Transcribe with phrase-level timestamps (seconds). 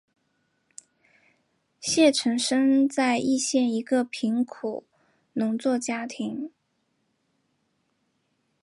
[1.79, 4.83] 谢臣生在易县一个贫苦
[5.35, 6.51] 农民家庭。